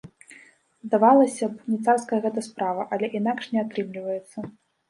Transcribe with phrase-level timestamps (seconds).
[0.85, 4.37] Здавалася б, не царская гэта справа, але інакш не атрымліваецца.